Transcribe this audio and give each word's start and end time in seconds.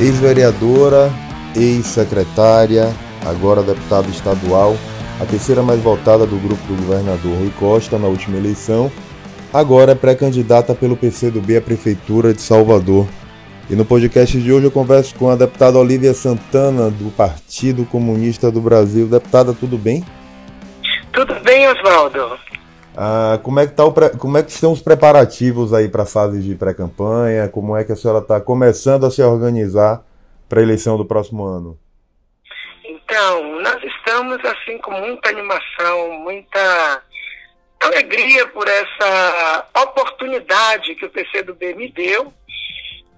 ex-vereadora, 0.00 1.10
ex-secretária, 1.54 2.92
agora 3.24 3.62
deputada 3.62 4.08
estadual, 4.08 4.76
a 5.20 5.24
terceira 5.24 5.62
mais 5.62 5.80
votada 5.80 6.26
do 6.26 6.36
grupo 6.36 6.62
do 6.66 6.74
governador 6.74 7.38
Rui 7.38 7.52
Costa 7.58 7.98
na 7.98 8.06
última 8.06 8.36
eleição, 8.36 8.92
agora 9.52 9.92
é 9.92 9.94
pré-candidata 9.94 10.74
pelo 10.74 10.96
PCdoB 10.96 11.56
à 11.56 11.60
Prefeitura 11.62 12.34
de 12.34 12.42
Salvador. 12.42 13.06
E 13.70 13.74
no 13.74 13.84
podcast 13.84 14.38
de 14.38 14.52
hoje 14.52 14.66
eu 14.66 14.70
converso 14.70 15.14
com 15.16 15.30
a 15.30 15.34
deputada 15.34 15.78
Olivia 15.78 16.14
Santana, 16.14 16.90
do 16.90 17.10
Partido 17.10 17.84
Comunista 17.84 18.50
do 18.50 18.60
Brasil. 18.60 19.06
Deputada, 19.06 19.52
tudo 19.52 19.76
bem? 19.76 20.04
Tudo 21.12 21.34
bem, 21.42 21.66
Oswaldo. 21.68 22.38
Ah, 22.96 23.38
como, 23.42 23.60
é 23.60 23.66
que 23.66 23.74
tá 23.74 23.84
o 23.84 23.92
pré... 23.92 24.08
como 24.10 24.38
é 24.38 24.42
que 24.42 24.50
estão 24.50 24.72
os 24.72 24.80
preparativos 24.80 25.74
aí 25.74 25.86
para 25.86 26.04
a 26.04 26.06
fase 26.06 26.40
de 26.40 26.54
pré-campanha? 26.54 27.46
Como 27.48 27.76
é 27.76 27.84
que 27.84 27.92
a 27.92 27.96
senhora 27.96 28.20
está 28.20 28.40
começando 28.40 29.04
a 29.04 29.10
se 29.10 29.22
organizar 29.22 30.02
para 30.48 30.60
a 30.60 30.62
eleição 30.62 30.96
do 30.96 31.04
próximo 31.04 31.44
ano? 31.44 31.78
Então, 32.82 33.60
nós 33.60 33.82
estamos 33.84 34.38
assim 34.44 34.78
com 34.78 34.92
muita 34.92 35.28
animação, 35.28 36.10
muita 36.20 37.02
alegria 37.80 38.46
por 38.48 38.66
essa 38.66 39.66
oportunidade 39.82 40.94
que 40.94 41.04
o 41.04 41.10
PCdoB 41.10 41.74
me 41.74 41.92
deu. 41.92 42.32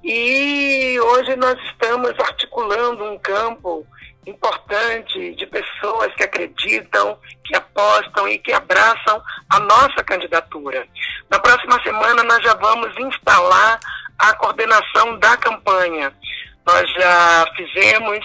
E 0.02 0.98
hoje 1.00 1.36
nós 1.36 1.56
estamos 1.66 2.10
articulando 2.18 3.04
um 3.04 3.18
campo 3.18 3.86
importante 4.28 5.34
de 5.34 5.46
pessoas 5.46 6.14
que 6.14 6.24
acreditam, 6.24 7.18
que 7.44 7.56
apostam 7.56 8.28
e 8.28 8.38
que 8.38 8.52
abraçam 8.52 9.22
a 9.50 9.60
nossa 9.60 10.04
candidatura. 10.04 10.86
Na 11.30 11.38
próxima 11.38 11.82
semana 11.82 12.22
nós 12.22 12.42
já 12.42 12.54
vamos 12.54 12.96
instalar 12.98 13.80
a 14.18 14.34
coordenação 14.34 15.18
da 15.18 15.36
campanha. 15.36 16.12
Nós 16.66 16.90
já 16.92 17.46
fizemos 17.56 18.18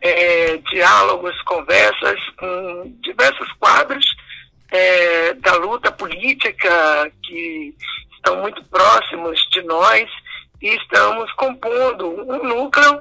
é, 0.00 0.56
diálogos, 0.70 1.40
conversas 1.42 2.18
com 2.38 2.96
diversos 3.00 3.50
quadros 3.58 4.04
é, 4.70 5.34
da 5.34 5.54
luta 5.56 5.92
política 5.92 7.12
que 7.22 7.74
estão 8.14 8.36
muito 8.36 8.64
próximos 8.64 9.38
de 9.52 9.62
nós 9.62 10.08
e 10.62 10.68
estamos 10.76 11.30
compondo 11.32 12.08
um 12.08 12.44
núcleo 12.44 13.00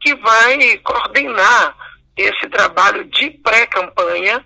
que 0.00 0.14
vai 0.14 0.78
coordenar 0.78 1.76
esse 2.16 2.48
trabalho 2.48 3.04
de 3.04 3.30
pré-campanha 3.42 4.44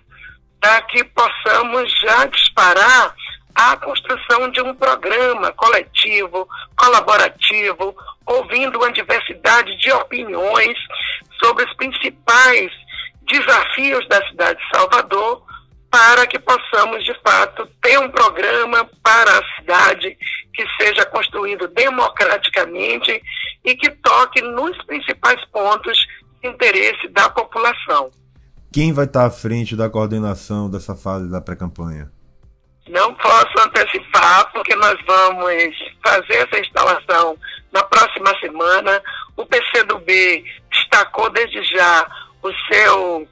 para 0.59 0.81
que 0.83 1.03
possamos 1.03 1.91
já 2.01 2.25
disparar 2.25 3.15
a 3.53 3.77
construção 3.77 4.49
de 4.51 4.61
um 4.61 4.75
programa 4.75 5.51
coletivo, 5.53 6.47
colaborativo, 6.77 7.95
ouvindo 8.25 8.77
uma 8.77 8.91
diversidade 8.91 9.77
de 9.77 9.91
opiniões 9.93 10.77
sobre 11.41 11.63
os 11.63 11.73
principais 11.75 12.71
desafios 13.23 14.07
da 14.09 14.25
cidade 14.27 14.59
de 14.59 14.77
Salvador, 14.77 15.43
para 15.89 16.27
que 16.27 16.37
possamos, 16.37 17.05
de 17.05 17.13
fato, 17.21 17.65
ter 17.81 17.97
um 17.99 18.09
programa 18.09 18.89
para 19.01 19.39
a 19.39 19.55
cidade 19.55 20.17
que 20.53 20.65
seja 20.77 21.05
construído 21.05 21.69
democraticamente 21.69 23.21
e 23.63 23.75
que 23.77 23.89
toque 23.91 24.41
nos 24.41 24.77
principais 24.85 25.43
pontos 25.45 25.97
interesse 26.45 27.07
da 27.09 27.29
população. 27.29 28.11
Quem 28.71 28.91
vai 28.91 29.05
estar 29.05 29.25
à 29.25 29.29
frente 29.29 29.75
da 29.75 29.89
coordenação 29.89 30.69
dessa 30.69 30.95
fase 30.95 31.29
da 31.31 31.39
pré-campanha? 31.39 32.11
Não 32.89 33.13
posso 33.15 33.59
antecipar, 33.59 34.51
porque 34.51 34.75
nós 34.75 34.95
vamos 35.07 35.75
fazer 36.05 36.33
essa 36.33 36.59
instalação 36.59 37.37
na 37.71 37.83
próxima 37.83 38.37
semana. 38.39 39.01
O 39.35 39.45
PCdoB 39.45 40.43
destacou 40.69 41.29
desde 41.31 41.63
já 41.63 42.07
o 42.43 42.51
seu 42.71 43.27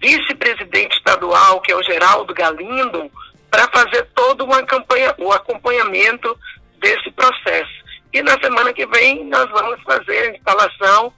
vice-presidente 0.00 0.96
estadual, 0.96 1.60
que 1.60 1.70
é 1.70 1.76
o 1.76 1.82
Geraldo 1.82 2.34
Galindo, 2.34 3.10
para 3.50 3.68
fazer 3.68 4.08
todo 4.14 4.44
uma 4.44 4.62
campanha, 4.64 5.14
o 5.18 5.32
acompanhamento 5.32 6.36
desse 6.80 7.10
processo. 7.12 7.78
E 8.12 8.22
na 8.22 8.38
semana 8.40 8.72
que 8.72 8.86
vem 8.86 9.24
nós 9.26 9.48
vamos 9.50 9.80
fazer 9.82 10.18
a 10.18 10.36
instalação 10.36 11.12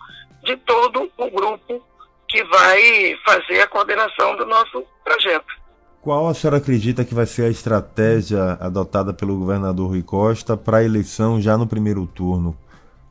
de 0.50 0.56
todo 0.58 1.10
o 1.16 1.30
grupo 1.30 1.82
que 2.28 2.42
vai 2.44 3.16
fazer 3.24 3.60
a 3.60 3.66
coordenação 3.66 4.36
do 4.36 4.46
nosso 4.46 4.84
projeto. 5.04 5.60
Qual 6.02 6.28
a 6.28 6.34
senhora 6.34 6.56
acredita 6.56 7.04
que 7.04 7.14
vai 7.14 7.26
ser 7.26 7.44
a 7.44 7.50
estratégia 7.50 8.56
adotada 8.60 9.12
pelo 9.12 9.38
governador 9.38 9.88
Rui 9.88 10.02
Costa 10.02 10.56
para 10.56 10.78
a 10.78 10.84
eleição 10.84 11.40
já 11.40 11.58
no 11.58 11.66
primeiro 11.66 12.06
turno? 12.06 12.56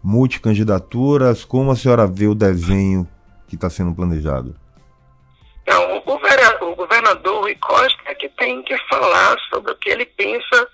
Multicandidaturas? 0.03 1.45
Como 1.45 1.71
a 1.71 1.75
senhora 1.75 2.07
vê 2.07 2.27
o 2.27 2.33
desenho 2.33 3.07
que 3.47 3.55
está 3.55 3.69
sendo 3.69 3.93
planejado? 3.93 4.55
Então, 5.61 5.97
o 5.97 6.75
governador 6.75 7.41
Rui 7.41 7.55
Costa 7.55 8.01
é 8.05 8.15
que 8.15 8.29
tem 8.29 8.63
que 8.63 8.75
falar 8.89 9.37
sobre 9.53 9.71
o 9.71 9.77
que 9.77 9.89
ele 9.89 10.05
pensa 10.05 10.67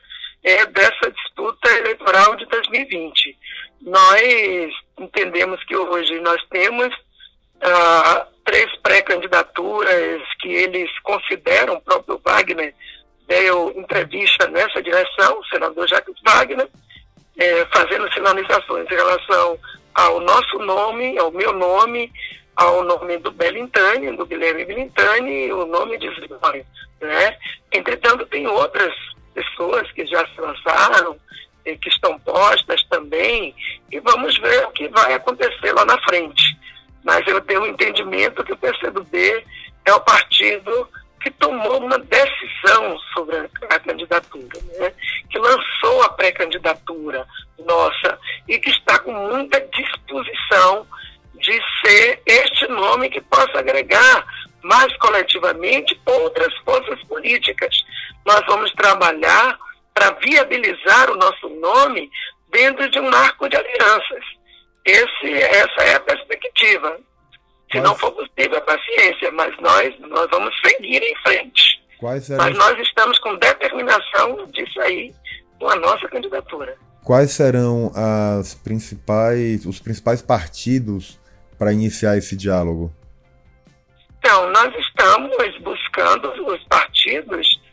é, 0.45 0.63
dessa 0.67 1.11
disputa 1.11 1.69
eleitoral 1.72 2.35
de 2.35 2.45
2020. 2.45 3.38
Nós 3.81 4.72
entendemos 5.00 5.61
que 5.66 5.75
hoje 5.75 6.19
nós 6.22 6.41
temos 6.51 6.95
ah, 7.61 8.28
três 8.45 8.73
pré-candidaturas 8.78 10.22
que 10.39 10.50
eles 10.50 10.89
consideram, 11.00 11.73
o 11.73 11.81
próprio 11.81 12.22
Wagner 12.23 12.73
deu 13.28 13.73
entrevista 13.75 14.47
nessa 14.47 14.83
direção, 14.83 15.39
o 15.39 15.45
senador 15.45 15.88
Jacques 15.88 16.16
Wagner, 16.23 16.69
é, 17.38 17.66
fazendo 17.73 18.12
sinalizações 18.13 18.85
em 18.89 18.95
relação 18.95 19.57
ao 19.95 20.19
nosso 20.19 20.59
nome, 20.59 21.17
ao 21.17 21.31
meu 21.31 21.51
nome, 21.53 22.13
ao 22.56 22.83
nome 22.83 23.17
do 23.17 23.31
Belintani, 23.31 24.16
do 24.16 24.27
Guilherme 24.27 24.63
Belintani, 24.63 25.51
o 25.51 25.66
nome 25.66 25.97
de 25.97 26.07
Zidório, 26.22 26.66
né? 27.01 27.35
Entretanto, 27.72 28.27
tem 28.27 28.45
outras 28.45 28.94
pessoas 29.35 29.91
que 29.91 30.06
já 30.07 30.25
se 30.28 30.41
lançaram, 30.41 31.16
e 31.63 31.78
que 31.78 31.90
estão 31.90 32.18
postas 32.19 32.84
também, 32.90 33.53
e 33.91 34.00
vamos 34.00 34.38
ver 34.40 34.66
o 34.66 34.72
que 34.72 34.88
vai 34.88 35.13
acontecer 35.13 35.73
lá 35.73 35.85
na 35.85 36.00
frente 36.01 36.56
mas 37.06 37.25
eu 37.28 37.40
tenho 37.41 37.62
um 37.62 37.68
entendimento 37.68 38.44
que 38.44 38.51
o 38.51 38.57
PCdoB 38.57 39.45
é 39.85 39.94
o 39.94 40.01
partido 40.01 40.90
que 41.22 41.29
tomou 41.29 41.79
uma 41.79 42.00
decisão 42.00 42.97
sobre 43.13 43.38
a, 43.69 43.79
candidatura, 43.79 44.59
né? 44.79 44.91
que 45.29 45.38
lançou 45.38 46.01
a 46.01 46.09
pré-candidatura 46.09 47.25
nossa 47.63 48.19
e 48.47 48.57
que 48.57 48.72
está 48.72 48.97
com 49.00 49.12
muita 49.12 49.59
disposição 49.62 50.85
de 51.35 51.62
ser 51.84 52.22
este 52.25 52.68
nome 52.68 53.09
que 53.09 53.22
possa 53.22 53.59
agregar 53.59 54.25
mais 54.63 54.95
coletivamente 54.97 56.00
outras 56.06 56.53
forças 56.66 57.00
políticas. 57.03 57.84
Nós 58.25 58.41
vamos 58.47 58.72
trabalhar 58.74 59.58
para 59.94 60.12
viabilizar 60.22 61.12
o 61.12 61.16
nosso 61.16 61.47
nome 61.50 62.09
dentro 62.52 62.90
de 62.90 63.00
um 63.00 63.09
marco 63.09 63.47
de 63.47 63.56
alianças. 63.56 64.24
Esse, 64.84 65.34
essa 65.34 65.84
é 65.84 65.96
a 65.96 66.00
perspectiva. 66.00 66.97
Se 67.72 67.80
não 67.80 67.96
for 67.96 68.12
possível, 68.12 68.58
a 68.58 68.62
paciência, 68.62 69.31
mas 69.31 69.56
nós, 69.59 69.94
nós 70.00 70.28
vamos 70.30 70.53
seguir 70.66 71.02
em 71.02 71.16
frente. 71.24 71.84
Mas 72.02 72.30
nós 72.30 72.80
estamos 72.80 73.18
com 73.19 73.36
determinação 73.36 74.46
de 74.47 74.74
sair 74.74 75.13
com 75.59 75.68
a 75.69 75.75
nossa 75.75 76.07
candidatura. 76.07 76.78
Quais 77.03 77.31
serão 77.31 77.92
as 77.96 78.56
principais, 78.56 79.66
os 79.66 79.80
principais 79.80 80.22
partidos 80.22 81.19
para 81.57 81.72
iniciar 81.72 82.18
esse 82.18 82.36
diálogo? 82.36 82.94
Então, 84.19 84.50
nós 84.52 84.74
estamos 84.75 85.59
buscando 85.59 86.30
os 86.47 86.63
partidos 86.66 87.47
do 87.47 87.65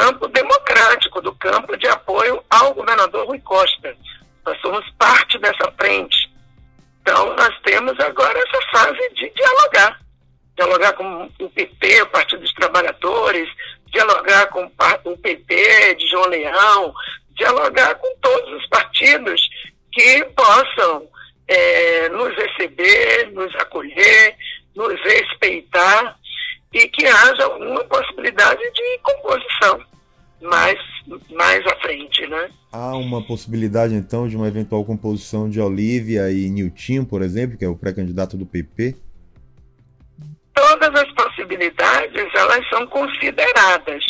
campo 0.00 0.26
democrático, 0.28 1.20
do 1.20 1.34
campo 1.34 1.76
de 1.76 1.86
apoio 1.86 2.42
ao 2.48 2.72
governador 2.72 3.26
Rui 3.26 3.38
Costa. 3.40 3.94
Nós 4.46 4.58
somos 4.62 4.88
parte 4.98 5.38
dessa 5.38 5.70
frente. 5.78 6.30
Então, 7.02 7.36
nós 7.36 7.54
temos 7.62 8.00
agora 8.00 8.38
essa 8.38 8.62
fase 8.70 9.10
de 9.14 9.30
dialogar. 9.30 10.00
Dialogar 10.56 10.92
com 10.94 11.30
o 11.38 11.50
PP, 11.50 12.02
o 12.02 12.06
Partido 12.06 12.40
dos 12.40 12.52
Trabalhadores, 12.54 13.46
dialogar 13.92 14.46
com 14.46 14.70
o 15.04 15.18
PP 15.18 15.94
de 15.96 16.06
João 16.08 16.28
Leão, 16.28 16.94
dialogar 17.36 17.94
com 17.96 18.16
todos 18.22 18.54
os 18.54 18.66
partidos 18.68 19.40
que 19.92 20.24
possam 20.34 21.06
é, 21.46 22.08
nos 22.08 22.34
receber, 22.36 23.30
nos 23.32 23.54
acolher, 23.56 24.34
nos 24.74 24.98
respeitar 25.02 26.16
e 26.72 26.88
que 26.88 27.06
haja 27.06 27.44
alguma 27.44 27.84
possibilidade 27.84 28.60
de 28.72 28.98
composição 29.02 29.80
mais, 30.40 30.78
mais 31.30 31.66
à 31.66 31.76
frente, 31.80 32.26
né? 32.26 32.50
Há 32.72 32.96
uma 32.96 33.22
possibilidade, 33.26 33.94
então, 33.94 34.28
de 34.28 34.36
uma 34.36 34.48
eventual 34.48 34.84
composição 34.84 35.50
de 35.50 35.60
Olivia 35.60 36.30
e 36.30 36.48
Nilton, 36.48 37.04
por 37.04 37.22
exemplo, 37.22 37.58
que 37.58 37.64
é 37.64 37.68
o 37.68 37.76
pré-candidato 37.76 38.36
do 38.36 38.46
PP? 38.46 38.96
Todas 40.54 41.00
as 41.00 41.12
possibilidades, 41.12 42.28
elas 42.34 42.68
são 42.68 42.86
consideradas. 42.86 44.04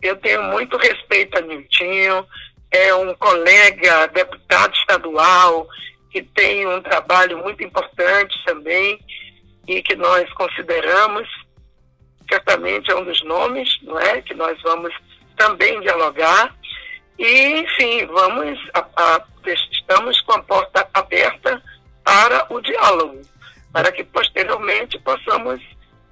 Eu 0.00 0.16
tenho 0.16 0.44
muito 0.44 0.76
respeito 0.76 1.36
a 1.36 1.40
Nilton, 1.40 2.26
é 2.70 2.94
um 2.94 3.14
colega 3.14 4.06
deputado 4.08 4.74
estadual, 4.76 5.66
que 6.10 6.22
tem 6.22 6.66
um 6.66 6.80
trabalho 6.80 7.38
muito 7.38 7.62
importante 7.62 8.34
também 8.44 8.98
e 9.66 9.82
que 9.82 9.96
nós 9.96 10.30
consideramos, 10.34 11.28
certamente 12.28 12.90
é 12.90 12.96
um 12.96 13.04
dos 13.04 13.22
nomes, 13.24 13.78
não 13.82 13.98
é? 13.98 14.20
Que 14.22 14.34
nós 14.34 14.60
vamos 14.62 14.92
também 15.36 15.80
dialogar. 15.80 16.54
E, 17.18 17.60
enfim, 17.60 18.06
vamos, 18.06 18.58
a, 18.74 18.86
a, 18.96 19.24
estamos 19.72 20.20
com 20.22 20.32
a 20.32 20.42
porta 20.42 20.88
aberta 20.94 21.62
para 22.04 22.46
o 22.52 22.60
diálogo, 22.60 23.20
para 23.72 23.90
que 23.90 24.04
posteriormente 24.04 24.98
possamos 25.00 25.60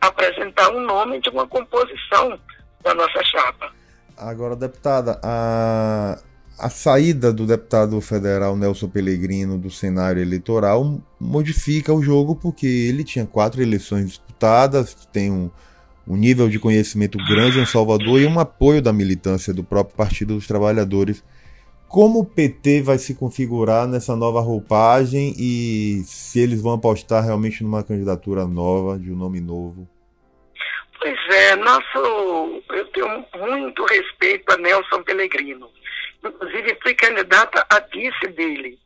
apresentar 0.00 0.70
um 0.70 0.80
nome 0.80 1.20
de 1.20 1.30
uma 1.30 1.46
composição 1.46 2.38
da 2.82 2.94
nossa 2.94 3.22
chapa. 3.24 3.72
Agora, 4.16 4.56
deputada, 4.56 5.20
a, 5.22 6.19
a 6.58 6.70
saída 6.70 7.32
do 7.32 7.46
deputado 7.46 8.00
federal 8.00 8.56
Nelson 8.56 8.88
Pellegrino 8.88 9.58
do 9.58 9.70
cenário 9.70 10.22
eleitoral 10.22 11.00
modifica 11.20 11.92
o 11.92 12.02
jogo 12.02 12.34
porque 12.34 12.66
ele 12.66 13.04
tinha 13.04 13.26
quatro 13.26 13.60
eleições 13.60 14.06
disputadas, 14.06 14.94
tem 15.12 15.30
um, 15.30 15.50
um 16.06 16.17
nível 16.17 16.49
de 16.49 16.58
conhecimento 16.58 17.19
grande 17.26 17.58
em 17.58 17.67
Salvador 17.67 18.20
e 18.20 18.26
um 18.26 18.38
apoio 18.38 18.81
da 18.81 18.93
militância 18.93 19.53
do 19.53 19.64
próprio 19.64 19.97
Partido 19.97 20.35
dos 20.35 20.47
Trabalhadores. 20.47 21.25
Como 21.88 22.20
o 22.20 22.25
PT 22.25 22.82
vai 22.82 22.99
se 22.99 23.14
configurar 23.14 23.87
nessa 23.87 24.14
nova 24.17 24.41
roupagem 24.41 25.35
e 25.38 26.03
se 26.05 26.41
eles 26.41 26.61
vão 26.61 26.75
apostar 26.75 27.25
realmente 27.25 27.62
numa 27.62 27.82
candidatura 27.82 28.47
nova, 28.47 28.99
de 28.99 29.11
um 29.11 29.17
nome 29.17 29.41
novo? 29.41 29.88
Pois 30.99 31.17
é, 31.29 31.56
nosso, 31.56 32.62
eu 32.70 32.85
tenho 32.93 33.25
muito 33.37 33.85
respeito 33.85 34.53
a 34.53 34.56
Nelson 34.56 35.03
Pellegrino. 35.03 35.70
Inclusive, 36.25 36.76
fui 36.82 36.94
candidata 36.94 37.64
a 37.70 37.81
vice 37.81 38.26
dele. 38.35 38.79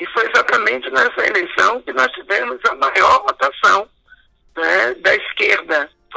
E 0.00 0.06
foi 0.06 0.26
exatamente 0.30 0.90
nessa 0.90 1.26
eleição 1.26 1.82
que 1.82 1.92
nós 1.92 2.10
tivemos 2.12 2.58
a 2.64 2.74
maior 2.76 3.22
votação. 3.22 3.86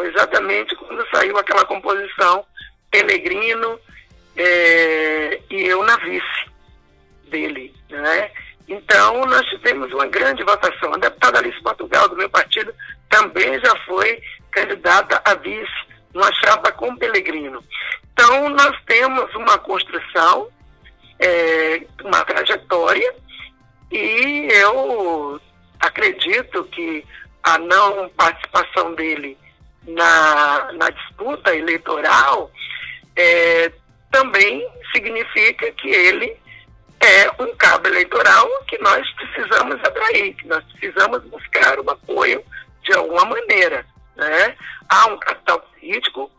Foi 0.03 0.09
exatamente 0.09 0.75
quando 0.75 1.07
saiu 1.11 1.37
aquela 1.37 1.63
composição 1.63 2.45
Pellegrino 2.91 3.79
é, 4.35 5.39
e 5.49 5.61
eu 5.61 5.81
na 5.85 5.95
vice 5.95 6.51
dele. 7.29 7.73
Né? 7.89 8.29
Então, 8.67 9.25
nós 9.25 9.45
tivemos 9.45 9.93
uma 9.93 10.05
grande 10.07 10.43
votação. 10.43 10.93
A 10.93 10.97
deputada 10.97 11.39
Alice 11.39 11.61
Portugal, 11.63 12.09
do 12.09 12.17
meu 12.17 12.29
partido, 12.29 12.75
também 13.09 13.57
já 13.61 13.73
foi 13.85 14.21
candidata 14.51 15.21
a 15.23 15.35
vice 15.35 15.71
numa 16.13 16.33
chapa 16.33 16.69
com 16.73 16.97
Pelegrino. 16.97 17.63
Então, 18.11 18.49
nós 18.49 18.77
temos 18.85 19.33
uma 19.35 19.57
construção, 19.57 20.49
é, 21.17 21.81
uma 22.03 22.25
trajetória, 22.25 23.15
e 23.89 24.49
eu 24.51 25.39
acredito 25.79 26.65
que 26.65 27.05
a 27.41 27.57
não 27.57 28.09
participação 28.09 28.93
dele 28.95 29.37
na, 29.87 30.71
na 30.73 30.89
disputa 30.89 31.55
eleitoral 31.55 32.51
é, 33.15 33.71
também 34.11 34.67
significa 34.91 35.71
que 35.71 35.89
ele 35.89 36.37
é 36.99 37.29
um 37.43 37.53
cabo 37.55 37.87
eleitoral 37.87 38.47
que 38.67 38.77
nós 38.81 39.09
precisamos 39.11 39.75
atrair, 39.83 40.35
que 40.35 40.47
nós 40.47 40.63
precisamos 40.71 41.21
buscar 41.25 41.79
o 41.79 41.89
apoio 41.89 42.43
de 42.81 42.93
alguma 42.93 43.25
maneira. 43.25 43.85
Né? 44.15 44.55
Há 44.89 45.07
um 45.07 45.17
capital 45.17 45.59
político 45.59 46.31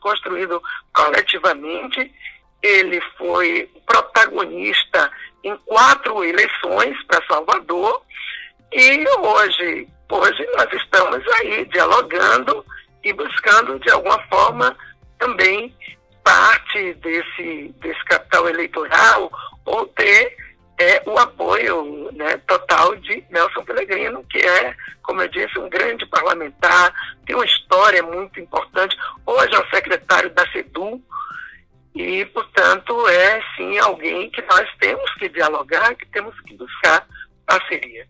construído 0.00 0.62
coletivamente, 0.92 2.12
ele 2.62 3.00
foi 3.18 3.68
protagonista 3.86 5.10
em 5.42 5.56
quatro 5.66 6.24
eleições 6.24 6.96
para 7.06 7.26
Salvador 7.26 8.02
e 8.72 9.04
hoje, 9.18 9.88
hoje 10.10 10.46
nós 10.56 10.72
estamos 10.72 11.22
aí 11.40 11.64
dialogando 11.66 12.64
e 13.04 13.12
buscando 13.12 13.78
de 13.78 13.90
alguma 13.90 14.18
forma 14.28 14.76
também 15.18 15.74
parte 16.22 16.94
desse, 16.94 17.74
desse 17.80 18.04
capital 18.06 18.48
eleitoral 18.48 19.30
ou 19.64 19.86
ter 19.88 20.36
é 20.78 21.02
o 21.06 21.16
apoio 21.18 22.10
né, 22.12 22.36
total 22.48 22.96
de 22.96 23.24
Nelson 23.30 23.64
Pellegrino, 23.64 24.24
que 24.24 24.38
é, 24.38 24.74
como 25.02 25.22
eu 25.22 25.28
disse, 25.28 25.56
um 25.58 25.68
grande 25.68 26.04
parlamentar, 26.06 26.92
tem 27.24 27.36
uma 27.36 27.44
história 27.44 28.02
muito 28.02 28.40
importante. 28.40 28.96
Hoje 29.24 29.54
é 29.54 29.58
o 29.60 29.70
secretário 29.70 30.30
da 30.30 30.50
SEDU 30.50 31.00
e, 31.94 32.24
portanto, 32.26 33.08
é 33.08 33.40
sim 33.56 33.78
alguém 33.78 34.28
que 34.30 34.42
nós 34.42 34.68
temos 34.80 35.14
que 35.14 35.28
dialogar, 35.28 35.94
que 35.94 36.06
temos 36.06 36.38
que 36.40 36.56
buscar 36.56 37.06
parceria. 37.46 38.06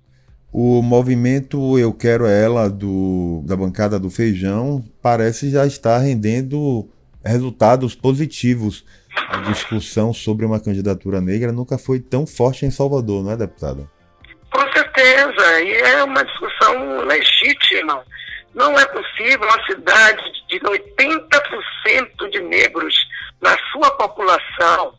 O 0.57 0.81
movimento 0.83 1.77
Eu 1.81 1.93
Quero 1.93 2.27
Ela 2.27 2.71
do, 2.71 3.43
da 3.45 3.57
bancada 3.57 3.99
do 3.99 4.09
Feijão 4.09 4.85
parece 5.03 5.51
já 5.51 5.67
estar 5.67 5.99
rendendo 5.99 6.89
resultados 7.25 7.97
positivos 7.97 8.85
a 9.17 9.39
discussão 9.39 10.15
sobre 10.15 10.47
uma 10.47 10.61
candidatura 10.61 11.21
negra 11.21 11.51
nunca 11.51 11.77
foi 11.77 11.99
tão 11.99 12.25
forte 12.25 12.65
em 12.65 12.71
Salvador, 12.71 13.25
não 13.25 13.33
é, 13.33 13.37
deputada? 13.37 13.91
Com 14.53 14.73
certeza, 14.73 15.61
e 15.61 15.73
é 15.73 16.05
uma 16.05 16.25
discussão 16.25 17.01
legítima. 17.01 18.05
Não 18.55 18.79
é 18.79 18.87
possível 18.87 19.49
uma 19.49 19.67
cidade 19.67 20.23
de 20.49 20.61
80% 20.61 22.31
de 22.31 22.41
negros 22.43 22.95
na 23.43 23.57
sua 23.73 23.91
população, 23.97 24.95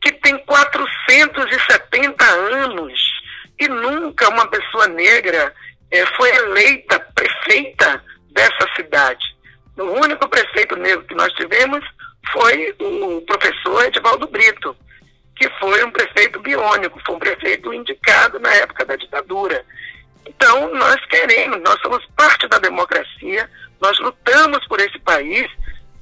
que 0.00 0.12
tem 0.12 0.38
470 0.44 2.24
anos, 2.24 3.07
e 3.58 3.68
nunca 3.68 4.28
uma 4.28 4.46
pessoa 4.48 4.86
negra 4.88 5.52
eh, 5.90 6.06
foi 6.16 6.30
eleita 6.36 7.00
prefeita 7.14 8.02
dessa 8.30 8.66
cidade. 8.76 9.36
O 9.76 9.84
único 9.84 10.28
prefeito 10.28 10.76
negro 10.76 11.04
que 11.04 11.14
nós 11.14 11.32
tivemos 11.34 11.84
foi 12.32 12.74
o 12.80 13.20
professor 13.22 13.84
Edivaldo 13.84 14.26
Brito, 14.28 14.76
que 15.36 15.48
foi 15.60 15.84
um 15.84 15.90
prefeito 15.90 16.40
biônico, 16.40 17.00
foi 17.06 17.14
um 17.14 17.18
prefeito 17.18 17.72
indicado 17.72 18.38
na 18.38 18.52
época 18.54 18.84
da 18.84 18.96
ditadura. 18.96 19.64
Então, 20.26 20.74
nós 20.74 20.96
queremos, 21.06 21.60
nós 21.62 21.80
somos 21.80 22.04
parte 22.16 22.46
da 22.48 22.58
democracia, 22.58 23.48
nós 23.80 23.98
lutamos 23.98 24.66
por 24.66 24.80
esse 24.80 24.98
país, 24.98 25.48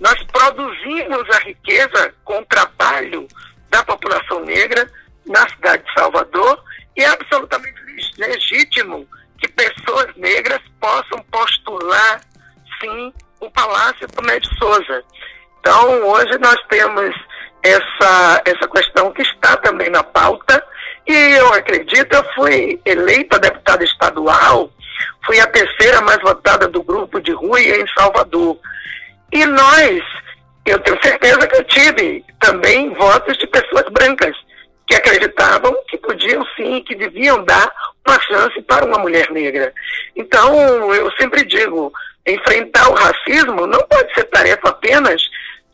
nós 0.00 0.20
produzimos 0.25 1.31
a 1.31 1.38
riqueza 1.41 2.14
com 2.25 2.38
o 2.41 2.47
trabalho 2.47 3.29
da 3.70 3.85
população 3.85 4.41
negra 4.44 4.91
na 5.26 5.49
cidade 5.49 5.85
de 5.85 5.93
Salvador 5.93 6.63
e 6.96 7.03
é 7.03 7.08
absolutamente 7.08 7.76
legítimo 8.19 9.06
que 9.38 9.48
pessoas 9.48 10.15
negras 10.17 10.60
possam 10.81 11.22
postular, 11.31 12.20
sim, 12.81 13.12
o 13.41 13.50
Palácio 13.50 14.08
Tomé 14.08 14.41
de 14.41 14.48
Souza. 14.58 15.05
Então, 15.60 16.05
hoje 16.08 16.38
nós 16.38 16.56
temos 16.69 17.15
essa, 17.62 18.43
essa 18.44 18.69
questão 18.69 19.12
que 19.12 19.22
está 19.22 19.56
também 19.58 19.91
na 19.91 20.03
pauta, 20.03 20.62
e 21.06 21.12
eu 21.12 21.53
acredito, 21.53 22.12
eu 22.15 22.24
fui 22.34 22.81
eleita 22.84 23.38
deputada 23.38 23.84
estadual, 23.84 24.70
fui 25.24 25.38
a 25.38 25.46
terceira 25.46 26.00
mais 26.00 26.20
votada 26.22 26.67
do 26.69 26.82
grupo 26.82 27.20
de 27.20 27.32
Rui 27.32 27.62
em 27.62 27.86
Salvador. 27.96 28.58
E 29.32 29.44
nós, 29.44 30.03
eu 30.65 30.79
tenho 30.81 30.98
certeza 31.03 31.46
que 31.46 31.56
eu 31.56 31.65
tive 31.65 32.24
também 32.41 32.93
votos 32.94 33.36
de 33.38 33.46
pessoas 33.48 33.84
brancas, 33.91 34.36
que 34.86 34.94
acreditavam 34.94 35.76
que 35.88 35.98
podiam 35.98 36.44
sim, 36.56 36.82
que 36.86 36.94
deviam 36.94 37.44
dar 37.44 37.72
uma 38.06 38.20
chance 38.20 38.62
para 38.62 38.84
uma 38.84 38.98
mulher 38.98 39.31
negra. 39.31 39.72
Então, 40.14 40.94
eu 40.94 41.10
sempre 41.12 41.44
digo, 41.44 41.93
enfrentar 42.26 42.88
o 42.88 42.94
racismo 42.94 43.66
não 43.66 43.81
pode 43.81 44.14
ser 44.14 44.24
tarefa 44.24 44.69
apenas 44.69 45.20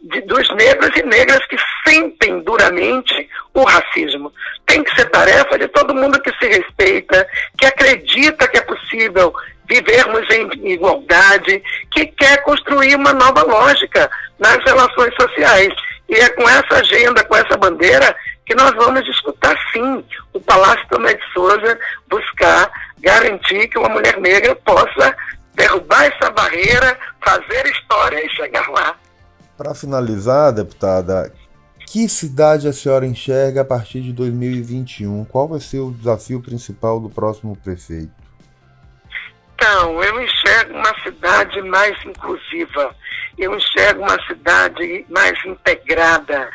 de, 0.02 0.20
dos 0.22 0.48
negros 0.54 0.90
e 0.96 1.02
negras 1.04 1.44
que 1.46 1.56
sentem 1.86 2.40
duramente 2.40 3.28
o 3.54 3.62
racismo. 3.62 4.32
Tem 4.66 4.82
que 4.82 4.94
ser 4.94 5.08
tarefa 5.10 5.58
de 5.58 5.68
todo 5.68 5.94
mundo 5.94 6.20
que 6.20 6.32
se 6.38 6.48
respeita, 6.48 7.26
que 7.58 7.66
acredita 7.66 8.48
que 8.48 8.58
é 8.58 8.62
possível 8.62 9.32
vivermos 9.68 10.28
em 10.30 10.72
igualdade, 10.72 11.62
que 11.92 12.06
quer 12.06 12.42
construir 12.42 12.94
uma 12.96 13.12
nova 13.12 13.42
lógica 13.42 14.10
nas 14.38 14.58
relações 14.64 15.14
sociais. 15.14 15.72
E 16.08 16.14
é 16.14 16.28
com 16.30 16.46
essa 16.48 16.76
agenda, 16.76 17.24
com 17.24 17.36
essa 17.36 17.56
bandeira, 17.56 18.14
que 18.46 18.54
nós 18.54 18.72
vamos 18.72 19.04
disputar 19.04 19.56
sim 19.72 20.04
o 20.32 20.40
Palácio 20.40 20.86
Tomé 20.88 21.14
de 21.14 21.32
Souza, 21.32 21.78
buscar 22.08 22.70
garantir 23.00 23.68
que 23.68 23.78
uma 23.78 23.88
mulher 23.88 24.18
negra 24.20 24.54
possa 24.56 25.14
derrubar 25.54 26.04
essa 26.04 26.30
barreira, 26.30 26.98
fazer 27.24 27.66
história 27.66 28.24
e 28.24 28.30
chegar 28.30 28.68
lá. 28.68 28.96
Para 29.56 29.74
finalizar, 29.74 30.52
deputada, 30.52 31.32
que 31.86 32.08
cidade 32.08 32.66
a 32.66 32.72
senhora 32.72 33.06
enxerga 33.06 33.60
a 33.60 33.64
partir 33.64 34.00
de 34.00 34.12
2021? 34.12 35.24
Qual 35.26 35.46
vai 35.46 35.60
ser 35.60 35.80
o 35.80 35.90
desafio 35.90 36.40
principal 36.40 36.98
do 36.98 37.10
próximo 37.10 37.56
prefeito? 37.56 38.10
Então, 39.54 40.02
eu 40.02 40.20
enxergo 40.20 40.74
uma 40.74 41.02
cidade 41.02 41.62
mais 41.62 41.96
inclusiva, 42.04 42.96
eu 43.38 43.54
enxergo 43.54 44.02
uma 44.02 44.26
cidade 44.26 45.06
mais 45.08 45.38
integrada, 45.44 46.50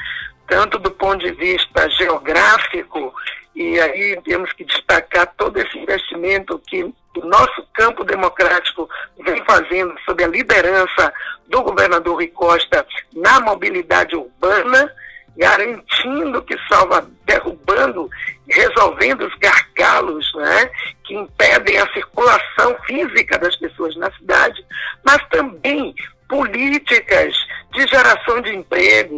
tanto 0.48 0.80
do 0.80 0.92
ponto 0.92 1.20
de 1.20 1.32
vista 1.32 1.90
geográfico 1.92 3.14
e 3.58 3.80
aí 3.80 4.22
temos 4.24 4.54
que 4.54 4.64
destacar 4.64 5.34
todo 5.36 5.58
esse 5.58 5.78
investimento 5.80 6.62
que 6.68 6.84
o 6.84 7.26
nosso 7.26 7.66
campo 7.74 8.04
democrático 8.04 8.88
vem 9.26 9.44
fazendo 9.46 9.96
sob 10.06 10.24
a 10.24 10.28
liderança 10.28 11.12
do 11.48 11.64
governador 11.64 12.16
Rui 12.16 12.28
Costa 12.28 12.86
na 13.16 13.40
mobilidade 13.40 14.16
urbana, 14.16 14.94
garantindo 15.36 16.44
que 16.44 16.56
salva, 16.68 17.10
derrubando, 17.26 18.08
resolvendo 18.48 19.26
os 19.26 19.34
gargalos 19.36 20.32
né, 20.36 20.70
que 21.04 21.16
impedem 21.16 21.80
a 21.80 21.92
circulação 21.94 22.76
física 22.86 23.40
das 23.40 23.56
pessoas 23.56 23.96
na 23.98 24.12
cidade, 24.12 24.64
mas 25.04 25.18
também 25.30 25.96
políticas 26.30 27.34
de 27.74 27.88
geração 27.88 28.42
de 28.42 28.56
emprego, 28.56 29.17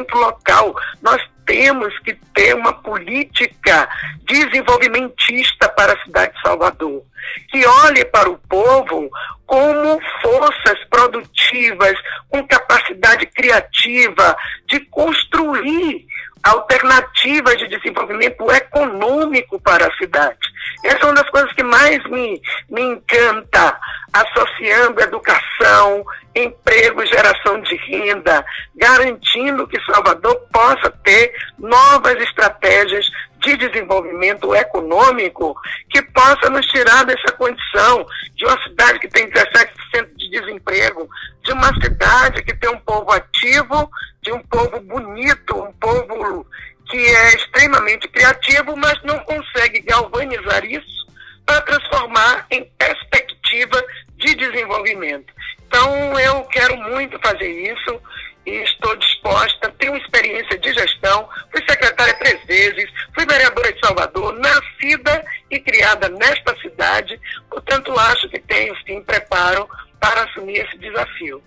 desenvolvimento 0.00 0.14
local. 0.16 0.74
Nós 1.02 1.22
temos 1.46 1.98
que 2.00 2.14
ter 2.34 2.54
uma 2.54 2.72
política 2.72 3.88
desenvolvimentista 4.24 5.68
para 5.68 5.92
a 5.92 6.04
cidade 6.04 6.32
de 6.34 6.42
Salvador, 6.42 7.02
que 7.50 7.66
olhe 7.66 8.04
para 8.06 8.30
o 8.30 8.38
povo 8.38 9.10
como 9.46 10.00
forças 10.22 10.78
produtivas, 10.88 11.94
com 12.28 12.46
capacidade 12.46 13.26
criativa 13.26 14.36
de 14.68 14.80
construir 14.86 16.06
alternativas 16.42 17.58
de 17.58 17.68
desenvolvimento 17.68 18.50
econômico 18.50 19.60
para 19.60 19.86
a 19.86 19.96
cidade. 19.96 20.38
Essa 20.84 21.00
é 21.00 21.04
uma 21.04 21.14
das 21.14 21.30
coisas 21.30 21.52
que 21.52 21.62
mais 21.62 22.02
me, 22.10 22.40
me 22.68 22.82
encanta, 22.82 23.78
associando 24.12 25.00
educação, 25.00 26.04
emprego, 26.34 27.04
geração 27.06 27.60
de 27.60 27.76
renda, 27.76 28.44
garantindo 28.76 29.66
que 29.66 29.80
Salvador 29.84 30.36
possa 30.52 30.90
ter 31.04 31.32
novas 31.58 32.16
estratégias 32.22 33.06
de 33.40 33.56
desenvolvimento 33.56 34.54
econômico 34.54 35.54
que 35.88 36.02
possa 36.02 36.48
nos 36.50 36.66
tirar 36.66 37.04
dessa 37.04 37.32
condição 37.32 38.06
de 38.34 38.44
uma 38.44 38.62
cidade 38.62 38.98
que 38.98 39.08
tem 39.08 39.30
17% 39.30 40.16
de 40.16 40.30
desemprego, 40.30 41.08
de 41.42 41.52
uma 41.52 41.72
cidade 41.80 42.42
que 42.42 42.54
tem 42.54 42.70
um 42.70 42.80
povo 42.80 43.10
ativo, 43.12 43.90
de 44.22 44.32
um 44.32 44.40
povo 44.42 44.80
bonito, 44.80 45.56
um 45.56 45.72
povo 45.72 46.46
que 46.88 46.98
é 46.98 47.34
extremamente 47.34 48.08
criativo, 48.08 48.76
mas 48.76 49.00
não 49.04 49.18
consegue 49.20 49.80
galvanizar 49.80 50.64
isso 50.64 51.06
para 51.46 51.60
transformar 51.62 52.46
em 52.50 52.64
perspectiva 52.78 53.82
de 54.16 54.34
desenvolvimento. 54.34 55.32
Então, 55.66 56.18
eu 56.20 56.42
quero 56.44 56.76
muito 56.76 57.18
fazer 57.20 57.48
isso 57.48 58.00
e 58.46 58.50
estou 58.62 58.96
disposta, 58.96 59.72
tenho 59.78 59.96
experiência 59.96 60.58
de 60.58 60.72
gestão, 60.72 61.28
fui 61.50 61.62
secretária 61.68 62.14
três 62.14 62.44
vezes, 62.44 62.90
fui 63.14 63.26
vereadora 63.26 63.72
de 63.72 63.80
Salvador, 63.80 64.38
nascida 64.38 65.24
e 65.50 65.60
criada 65.60 66.08
nesta 66.08 66.56
cidade, 66.60 67.20
portanto, 67.50 67.92
acho 67.98 68.28
que 68.28 68.40
tenho 68.40 68.74
sim 68.86 69.02
preparo 69.02 69.68
para 70.00 70.24
assumir 70.24 70.58
esse 70.58 70.78
desafio. 70.78 71.42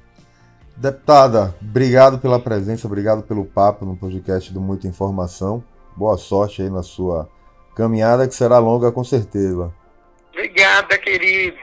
Deputada, 0.75 1.55
obrigado 1.61 2.19
pela 2.19 2.39
presença, 2.39 2.87
obrigado 2.87 3.23
pelo 3.23 3.45
papo 3.45 3.85
no 3.85 3.95
podcast 3.95 4.51
do 4.51 4.59
Muita 4.59 4.87
Informação. 4.87 5.63
Boa 5.95 6.17
sorte 6.17 6.61
aí 6.61 6.69
na 6.69 6.81
sua 6.81 7.29
caminhada, 7.75 8.27
que 8.27 8.33
será 8.33 8.57
longa 8.59 8.91
com 8.91 9.03
certeza. 9.03 9.71
Obrigada, 10.31 10.97
querido. 10.97 11.57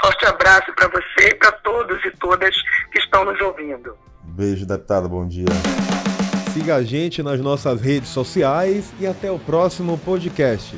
Forte 0.00 0.26
abraço 0.26 0.72
para 0.74 0.88
você 0.88 1.28
e 1.30 1.34
para 1.34 1.50
todos 1.52 2.04
e 2.04 2.10
todas 2.12 2.54
que 2.92 2.98
estão 2.98 3.24
nos 3.24 3.40
ouvindo. 3.40 3.96
Beijo, 4.34 4.66
deputada. 4.66 5.08
Bom 5.08 5.28
dia. 5.28 5.46
Siga 6.52 6.76
a 6.76 6.82
gente 6.82 7.22
nas 7.22 7.40
nossas 7.40 7.80
redes 7.80 8.08
sociais 8.08 8.92
e 8.98 9.06
até 9.06 9.30
o 9.30 9.38
próximo 9.38 9.96
podcast. 9.98 10.76